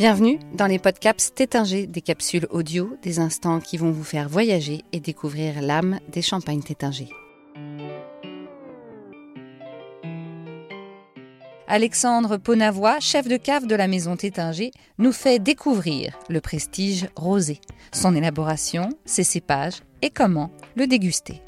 [0.00, 4.82] Bienvenue dans les podcasts Tétinger, des capsules audio, des instants qui vont vous faire voyager
[4.92, 7.10] et découvrir l'âme des champagnes Tétinger.
[11.66, 17.60] Alexandre Ponavois, chef de cave de la maison Tétinger, nous fait découvrir le prestige rosé,
[17.92, 21.42] son élaboration, ses cépages et comment le déguster.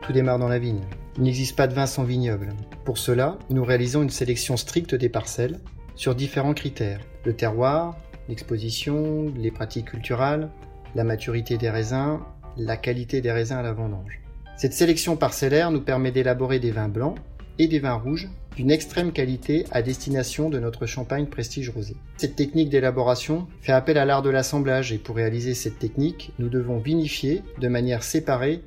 [0.00, 0.80] Tout démarre dans la vigne.
[1.18, 2.54] Il n'existe pas de vin sans vignoble.
[2.88, 5.60] Pour cela, nous réalisons une sélection stricte des parcelles
[5.94, 7.02] sur différents critères.
[7.26, 7.98] Le terroir,
[8.30, 10.48] l'exposition, les pratiques culturelles,
[10.94, 12.20] la maturité des raisins,
[12.56, 14.22] la qualité des raisins à la vendange.
[14.56, 17.18] Cette sélection parcellaire nous permet d'élaborer des vins blancs
[17.58, 21.94] et des vins rouges d'une extrême qualité à destination de notre champagne prestige rosé.
[22.16, 26.48] Cette technique d'élaboration fait appel à l'art de l'assemblage et pour réaliser cette technique, nous
[26.48, 28.62] devons vinifier de manière séparée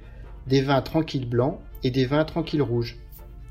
[0.45, 2.99] des vins tranquilles blancs et des vins tranquilles rouges,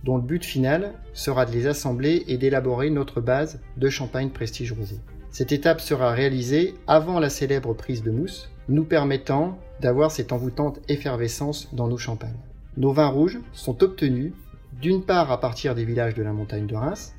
[0.05, 4.73] dont le but final sera de les assembler et d'élaborer notre base de champagne prestige
[4.73, 4.97] rosé.
[5.31, 10.81] Cette étape sera réalisée avant la célèbre prise de mousse, nous permettant d'avoir cette envoûtante
[10.89, 12.41] effervescence dans nos champagnes.
[12.77, 14.33] Nos vins rouges sont obtenus
[14.81, 17.15] d'une part à partir des villages de la montagne de Reims,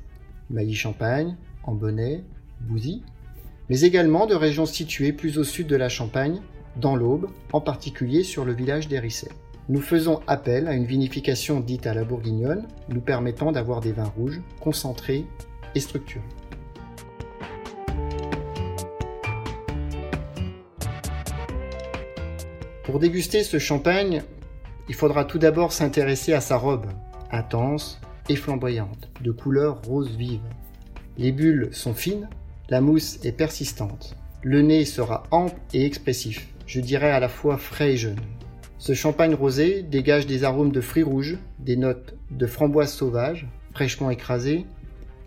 [0.50, 2.24] Mailly-Champagne, Ambonnay,
[2.60, 3.02] Bouzy,
[3.68, 6.40] mais également de régions situées plus au sud de la Champagne,
[6.76, 9.28] dans l'Aube, en particulier sur le village d'Hérissé.
[9.68, 14.12] Nous faisons appel à une vinification dite à la bourguignonne, nous permettant d'avoir des vins
[14.16, 15.24] rouges concentrés
[15.76, 16.24] et structurés.
[22.82, 24.22] Pour déguster ce champagne,
[24.88, 26.86] il faudra tout d'abord s'intéresser à sa robe,
[27.30, 30.42] intense et flamboyante, de couleur rose vive.
[31.18, 32.28] Les bulles sont fines,
[32.68, 34.16] la mousse est persistante.
[34.42, 38.18] Le nez sera ample et expressif, je dirais à la fois frais et jeune.
[38.82, 44.10] Ce champagne rosé dégage des arômes de fruits rouges, des notes de framboise sauvage, fraîchement
[44.10, 44.66] écrasées,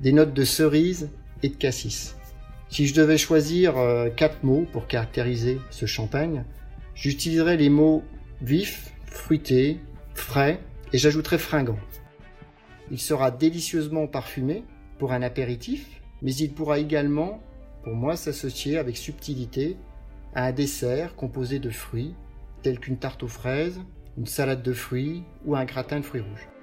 [0.02, 1.10] des notes de cerise
[1.42, 2.18] et de cassis.
[2.68, 6.44] Si je devais choisir euh, quatre mots pour caractériser ce champagne,
[6.96, 8.04] j'utiliserais les mots
[8.42, 9.80] vif, fruité,
[10.16, 10.60] frais
[10.92, 11.80] et j'ajouterais fringant.
[12.92, 14.66] Il sera délicieusement parfumé
[15.00, 17.42] pour un apéritif, mais il pourra également,
[17.86, 19.78] pour moi, s'associer avec subtilité
[20.34, 22.16] à un dessert composé de fruits
[22.66, 23.80] tels qu'une tarte aux fraises,
[24.18, 26.55] une salade de fruits ou un gratin de fruits rouges.